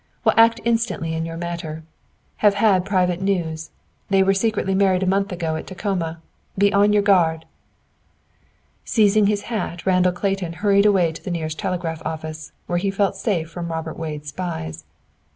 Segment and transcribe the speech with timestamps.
[0.25, 1.83] Will act instantly in your matter.
[2.37, 3.69] Have had private news.
[4.09, 6.23] They were secretly married a month ago at Tacoma.
[6.57, 7.45] Be on your guard!"
[8.83, 13.15] Seizing his hat, Randall Clayton hurried away to the nearest telegraph office, where he felt
[13.15, 14.85] safe from Robert Wade's spies.